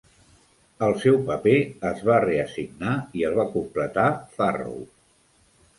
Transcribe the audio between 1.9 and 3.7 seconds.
es va reassignar i el va